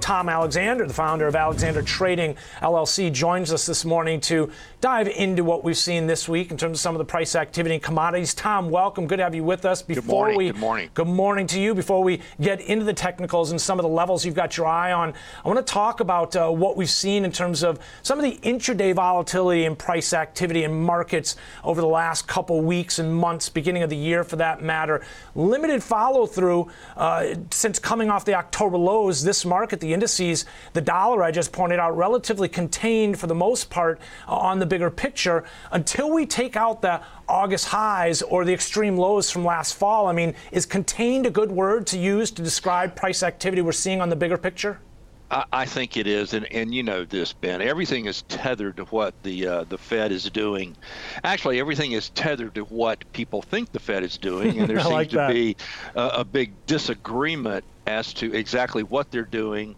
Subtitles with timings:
[0.00, 5.44] Tom Alexander, the founder of Alexander Trading LLC, joins us this morning to dive into
[5.44, 8.32] what we've seen this week in terms of some of the price activity in commodities.
[8.32, 9.06] Tom, welcome.
[9.06, 9.82] Good to have you with us.
[9.82, 10.38] Before good morning.
[10.38, 10.90] we good morning.
[10.94, 11.74] Good morning to you.
[11.74, 14.92] Before we get into the technicals and some of the levels you've got your eye
[14.92, 15.12] on,
[15.44, 18.38] I want to talk about uh, what we've seen in terms of some of the
[18.38, 23.82] intraday volatility and price activity in markets over the last couple weeks and months, beginning
[23.82, 25.04] of the year for that matter.
[25.34, 29.22] Limited follow through uh, since coming off the October lows.
[29.22, 33.70] This market, the indices, the dollar, I just pointed out, relatively contained for the most
[33.70, 38.52] part uh, on the bigger picture until we take out the August highs or the
[38.52, 40.06] extreme lows from last fall.
[40.06, 44.00] I mean, is contained a good word to use to describe price activity we're seeing
[44.00, 44.80] on the bigger picture?
[45.30, 47.62] I, think it is, and, and you know this, Ben.
[47.62, 50.76] Everything is tethered to what the uh, the Fed is doing.
[51.22, 54.92] Actually, everything is tethered to what people think the Fed is doing, and there seems
[54.92, 55.32] like to that.
[55.32, 55.56] be
[55.94, 59.76] a, a big disagreement as to exactly what they're doing,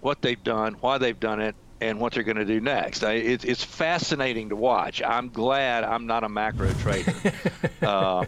[0.00, 3.02] what they've done, why they've done it, and what they're going to do next.
[3.02, 5.02] I, it, it's fascinating to watch.
[5.02, 7.14] I'm glad I'm not a macro trader.
[7.82, 8.24] uh,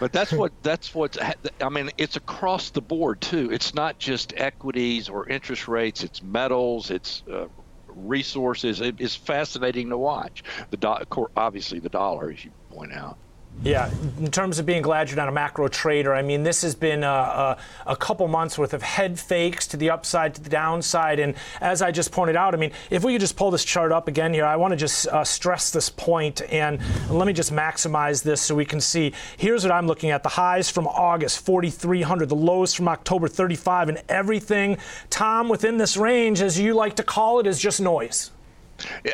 [0.00, 1.16] but that's what that's what
[1.60, 1.90] I mean.
[1.98, 3.50] It's across the board too.
[3.52, 6.02] It's not just equities or interest rates.
[6.02, 6.90] It's metals.
[6.90, 7.46] It's uh,
[7.88, 8.80] resources.
[8.80, 10.42] It's fascinating to watch.
[10.70, 13.18] The do- obviously the dollar, as you point out.
[13.64, 16.76] Yeah, in terms of being glad you're not a macro trader, I mean, this has
[16.76, 20.48] been a, a, a, couple months worth of head fakes to the upside, to the
[20.48, 21.18] downside.
[21.18, 23.90] And as I just pointed out, I mean, if we could just pull this chart
[23.90, 27.52] up again here, I want to just uh, stress this point and let me just
[27.52, 29.12] maximize this so we can see.
[29.36, 33.88] Here's what I'm looking at the highs from August, 4,300, the lows from October, 35,
[33.88, 34.78] and everything,
[35.10, 38.30] Tom, within this range, as you like to call it, is just noise.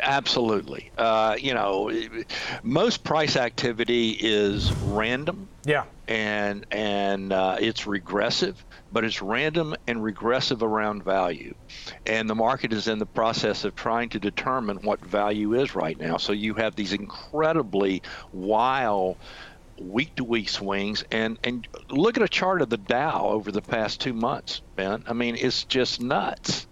[0.01, 0.91] Absolutely.
[0.97, 1.91] Uh, you know,
[2.63, 5.47] most price activity is random.
[5.63, 5.85] Yeah.
[6.07, 11.55] And and uh, it's regressive, but it's random and regressive around value.
[12.05, 15.99] And the market is in the process of trying to determine what value is right
[15.99, 16.17] now.
[16.17, 19.17] So you have these incredibly wild
[19.79, 23.61] week to week swings and and look at a chart of the Dow over the
[23.61, 25.03] past 2 months, Ben.
[25.07, 26.67] I mean, it's just nuts.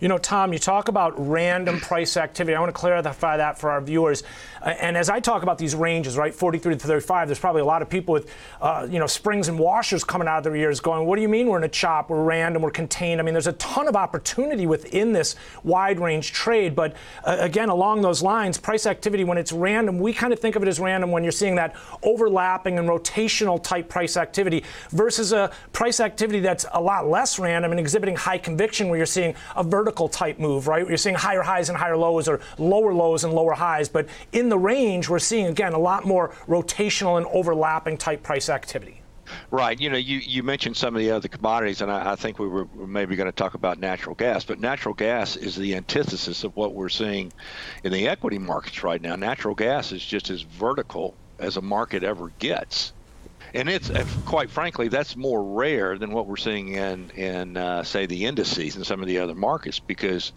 [0.00, 2.54] You know, Tom, you talk about random price activity.
[2.54, 4.22] I want to clarify that for our viewers.
[4.62, 7.82] And as I talk about these ranges, right, 43 to 35, there's probably a lot
[7.82, 11.06] of people with, uh, you know, springs and washers coming out of their ears going,
[11.06, 13.20] what do you mean we're in a chop, we're random, we're contained?
[13.20, 16.74] I mean, there's a ton of opportunity within this wide range trade.
[16.74, 20.56] But uh, again, along those lines, price activity, when it's random, we kind of think
[20.56, 25.32] of it as random when you're seeing that overlapping and rotational type price activity versus
[25.32, 29.34] a price activity that's a lot less random and exhibiting high conviction where you're seeing
[29.56, 30.86] a vertical type move, right?
[30.86, 33.88] You're seeing higher highs and higher lows or lower lows and lower highs.
[33.88, 38.48] But in the range, we're seeing, again, a lot more rotational and overlapping type price
[38.48, 39.02] activity.
[39.50, 39.80] Right.
[39.80, 42.46] You know, you, you mentioned some of the other commodities, and I, I think we
[42.46, 46.54] were maybe going to talk about natural gas, but natural gas is the antithesis of
[46.56, 47.32] what we're seeing
[47.82, 49.16] in the equity markets right now.
[49.16, 52.92] Natural gas is just as vertical as a market ever gets
[53.54, 53.90] and it's
[54.24, 58.76] quite frankly that's more rare than what we're seeing in in uh, say the indices
[58.76, 60.32] and some of the other markets because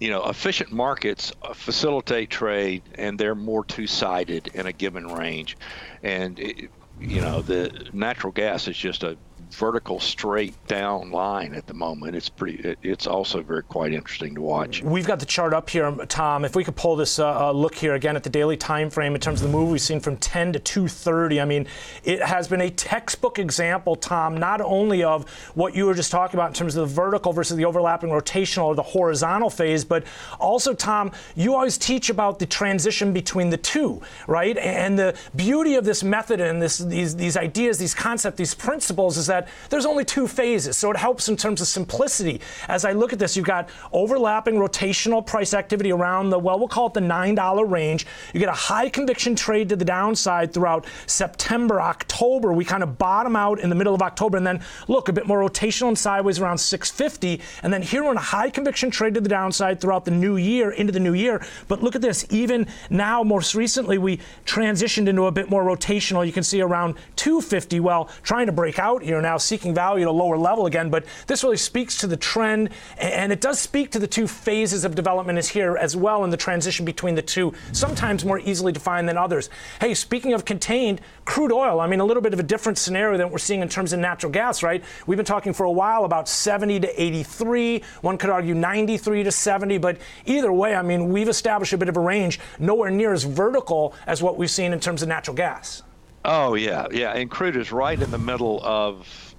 [0.00, 5.56] you know efficient markets facilitate trade and they're more two-sided in a given range.
[6.02, 9.18] And it, you know the natural gas is just a
[9.52, 12.16] vertical straight down line at the moment.
[12.16, 12.76] It's pretty.
[12.82, 14.82] It's also very quite interesting to watch.
[14.82, 16.44] We've got the chart up here, Tom.
[16.44, 19.14] If we could pull this uh, uh look here again at the daily time frame
[19.14, 21.40] in terms of the move we've seen from 10 to 2:30.
[21.40, 21.66] I mean,
[22.04, 26.38] it has been a textbook example, Tom, not only of what you were just talking
[26.38, 30.04] about in terms of the vertical versus the overlapping rotational or the horizontal phase, but
[30.38, 34.56] also, Tom, you always teach about the transition between the two, right?
[34.58, 39.16] And the beauty of this method and this, these, these ideas, these concepts, these principles
[39.16, 40.76] is that that there's only two phases.
[40.76, 42.40] So it helps in terms of simplicity.
[42.68, 46.68] As I look at this, you've got overlapping rotational price activity around the, well, we'll
[46.68, 48.06] call it the $9 range.
[48.32, 52.52] You get a high conviction trade to the downside throughout September, October.
[52.52, 54.36] We kind of bottom out in the middle of October.
[54.36, 57.40] And then look, a bit more rotational and sideways around 650.
[57.62, 60.36] And then here we're in a high conviction trade to the downside throughout the new
[60.36, 61.44] year, into the new year.
[61.68, 62.26] But look at this.
[62.30, 66.26] Even now, most recently, we transitioned into a bit more rotational.
[66.26, 67.80] You can see around 250.
[67.80, 70.88] Well, trying to break out here now, seeking value at a lower level again.
[70.88, 74.84] But this really speaks to the trend, and it does speak to the two phases
[74.84, 78.70] of development is here as well in the transition between the two, sometimes more easily
[78.70, 79.50] defined than others.
[79.80, 83.18] Hey, speaking of contained, crude oil, I mean, a little bit of a different scenario
[83.18, 84.84] than we're seeing in terms of natural gas, right?
[85.08, 87.82] We've been talking for a while about 70 to 83.
[88.02, 91.88] One could argue 93 to 70, but either way, I mean, we've established a bit
[91.88, 95.34] of a range, nowhere near as vertical as what we've seen in terms of natural
[95.34, 95.82] gas.
[96.28, 99.36] Oh yeah, yeah, and crude is right in the middle of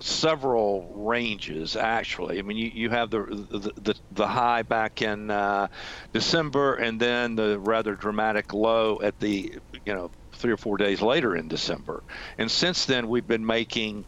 [0.00, 2.38] several ranges actually.
[2.38, 5.68] I mean, you, you have the, the the, the high back in uh,
[6.12, 11.00] December, and then the rather dramatic low at the you know three or four days
[11.00, 12.04] later in December.
[12.36, 14.04] And since then, we've been making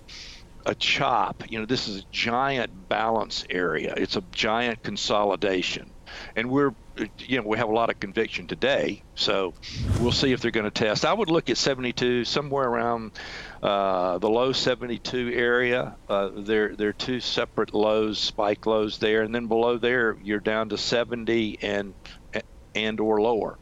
[0.67, 1.51] a chop.
[1.51, 3.95] You know, this is a giant balance area.
[3.97, 5.92] It's a giant consolidation,
[6.37, 6.75] and we're
[7.19, 9.03] you know we have a lot of conviction today.
[9.15, 9.55] So
[10.01, 11.05] we'll see if they're going to test.
[11.05, 13.13] I would look at 72 somewhere around
[13.63, 15.97] uh, the low 72 area.
[16.09, 20.41] Uh, there there are two separate lows, spike lows there, and then below there you're
[20.41, 21.95] down to 70 and
[22.75, 23.59] and or lower.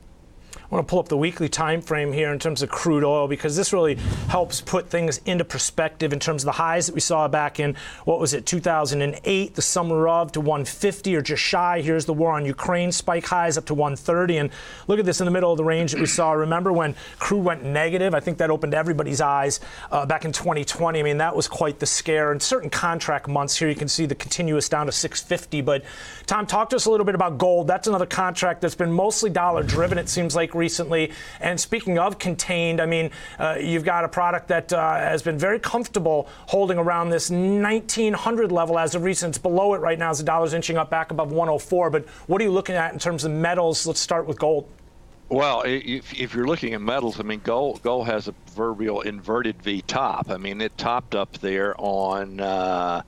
[0.71, 3.27] I want to pull up the weekly time frame here in terms of crude oil
[3.27, 3.97] because this really
[4.29, 7.75] helps put things into perspective in terms of the highs that we saw back in
[8.05, 11.81] what was it 2008 the summer of to 150 or just shy.
[11.81, 14.51] Here's the war on Ukraine spike highs up to 130 and
[14.87, 16.31] look at this in the middle of the range that we saw.
[16.31, 18.15] Remember when crude went negative?
[18.15, 19.59] I think that opened everybody's eyes
[19.91, 22.31] uh, back in 2020 I mean that was quite the scare.
[22.31, 25.83] And certain contract months here you can see the continuous down to 650 but
[26.27, 27.67] Tom talk to us a little bit about gold.
[27.67, 31.11] That's another contract that's been mostly dollar driven it seems like recently.
[31.41, 35.39] And speaking of contained, I mean, uh, you've got a product that uh, has been
[35.39, 39.31] very comfortable holding around this 1900 level as of recent.
[39.31, 41.91] It's below it right now as the dollar's inching up back above 104.
[41.91, 43.87] But what are you looking at in terms of metals?
[43.87, 44.69] Let's start with gold.
[45.31, 49.63] Well, if, if, you're looking at metals, I mean, gold gold has a proverbial inverted
[49.63, 50.29] V top.
[50.29, 52.41] I mean, it topped up there on.
[52.41, 53.03] Uh,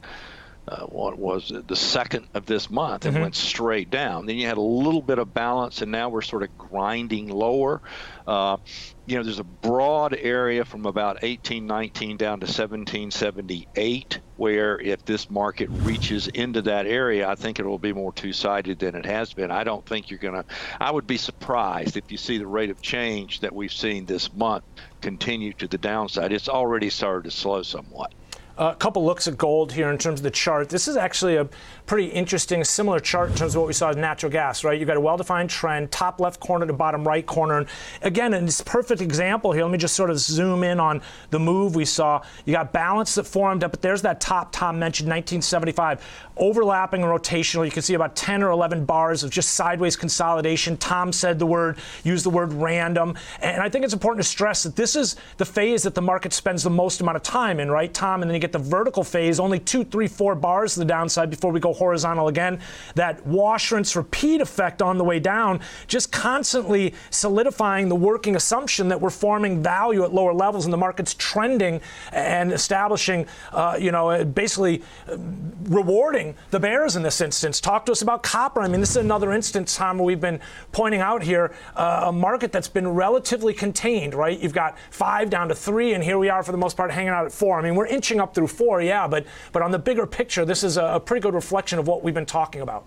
[0.69, 3.23] uh, what was it, the second of this month and mm-hmm.
[3.23, 4.27] went straight down.
[4.27, 7.81] Then you had a little bit of balance, and now we're sort of grinding lower.
[8.27, 8.59] Uh,
[9.05, 15.29] you know, there's a broad area from about 1819 down to 1778, where if this
[15.29, 19.05] market reaches into that area, I think it will be more two sided than it
[19.05, 19.51] has been.
[19.51, 20.45] I don't think you're going to,
[20.81, 24.33] I would be surprised if you see the rate of change that we've seen this
[24.33, 24.63] month
[25.01, 26.33] continue to the downside.
[26.33, 28.13] It's already started to slow somewhat.
[28.59, 30.69] A couple looks at gold here in terms of the chart.
[30.69, 31.49] This is actually a
[31.87, 34.79] pretty interesting, similar chart in terms of what we saw in natural gas, right?
[34.79, 37.59] You've got a well defined trend, top left corner to bottom right corner.
[37.59, 37.67] And
[38.03, 41.01] again, in this perfect example here, let me just sort of zoom in on
[41.31, 42.23] the move we saw.
[42.45, 46.05] You got balance that formed up, but there's that top Tom mentioned, 1975.
[46.37, 47.65] Overlapping and rotational.
[47.65, 50.77] You can see about 10 or 11 bars of just sideways consolidation.
[50.77, 53.17] Tom said the word, used the word random.
[53.41, 56.33] And I think it's important to stress that this is the phase that the market
[56.33, 58.23] spends the most amount of time in, right, Tom?
[58.23, 61.51] And then get the vertical phase, only two, three, four bars to the downside before
[61.53, 62.61] we go horizontal again.
[62.95, 68.89] That wash, rinse, repeat effect on the way down, just constantly solidifying the working assumption
[68.89, 71.81] that we're forming value at lower levels and the market's trending
[72.13, 75.17] and establishing, uh, you know, basically uh,
[75.65, 77.61] rewarding the bears in this instance.
[77.61, 78.61] Talk to us about copper.
[78.61, 80.41] I mean, this is another instance, Tom, where we've been
[80.73, 84.39] pointing out here uh, a market that's been relatively contained, right?
[84.39, 87.11] You've got five down to three, and here we are for the most part hanging
[87.11, 87.59] out at four.
[87.59, 90.63] I mean, we're inching up through four, yeah, but but on the bigger picture, this
[90.63, 92.85] is a, a pretty good reflection of what we've been talking about.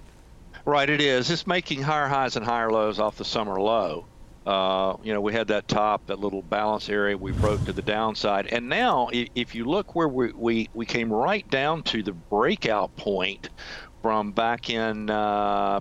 [0.65, 1.29] Right, it is.
[1.29, 4.05] It's making higher highs and higher lows off the summer low.
[4.45, 7.81] Uh, you know, we had that top, that little balance area we broke to the
[7.81, 8.47] downside.
[8.47, 12.95] And now, if you look where we, we, we came right down to the breakout
[12.95, 13.49] point
[14.03, 15.79] from back in uh,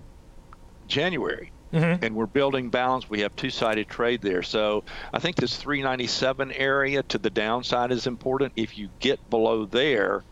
[0.86, 1.50] January.
[1.74, 2.04] Mm-hmm.
[2.04, 3.10] And we're building balance.
[3.10, 4.42] We have two sided trade there.
[4.42, 8.52] So I think this 397 area to the downside is important.
[8.56, 10.22] If you get below there,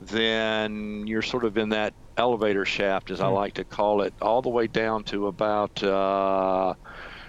[0.00, 3.26] then you're sort of in that elevator shaft, as mm-hmm.
[3.26, 6.74] I like to call it, all the way down to about uh,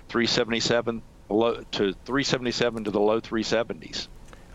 [0.10, 4.08] 377 below to 377 to the low 370s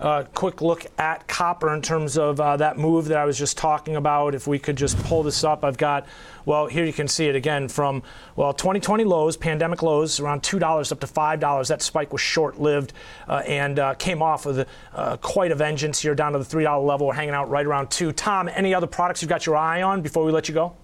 [0.03, 3.57] uh, quick look at copper in terms of uh, that move that I was just
[3.57, 4.35] talking about.
[4.35, 6.07] If we could just pull this up, I've got,
[6.45, 8.03] well, here you can see it again from,
[8.35, 11.69] well, 2020 lows, pandemic lows, around $2 up to $5.
[11.69, 12.93] That spike was short lived
[13.29, 16.85] uh, and uh, came off with uh, quite a vengeance here down to the $3
[16.85, 17.07] level.
[17.07, 20.03] We're hanging out right around 2 Tom, any other products you've got your eye on
[20.03, 20.75] before we let you go?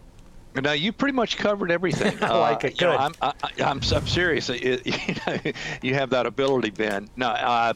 [0.54, 2.16] Now you pretty much covered everything.
[2.22, 2.78] I like it.
[2.78, 2.88] Good.
[2.88, 4.48] Uh, you know, I'm, I, am i I'm serious.
[4.48, 7.08] It, you, know, you have that ability, Ben.
[7.16, 7.74] No, uh,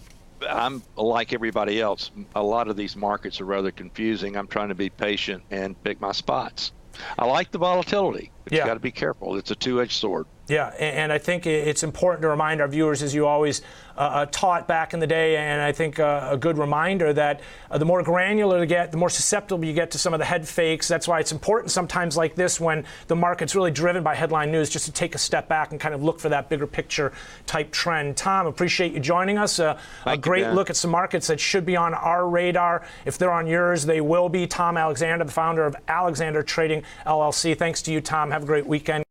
[0.49, 2.11] I'm like everybody else.
[2.35, 4.37] A lot of these markets are rather confusing.
[4.37, 6.73] I'm trying to be patient and pick my spots.
[7.19, 8.61] I like the volatility, but yeah.
[8.61, 9.37] you got to be careful.
[9.37, 10.27] It's a two-edged sword.
[10.53, 13.63] Yeah, and I think it's important to remind our viewers, as you always
[13.97, 17.41] uh, uh, taught back in the day, and I think uh, a good reminder that
[17.71, 20.27] uh, the more granular you get, the more susceptible you get to some of the
[20.27, 20.89] head fakes.
[20.89, 24.69] That's why it's important sometimes like this when the market's really driven by headline news
[24.69, 27.15] just to take a step back and kind of look for that bigger picture
[27.47, 28.19] type trend.
[28.19, 29.59] Tom, appreciate you joining us.
[29.59, 32.87] Uh, a great you, look at some markets that should be on our radar.
[33.07, 34.47] If they're on yours, they will be.
[34.47, 37.57] Tom Alexander, the founder of Alexander Trading LLC.
[37.57, 38.31] Thanks to you, Tom.
[38.31, 39.03] Have a great weekend.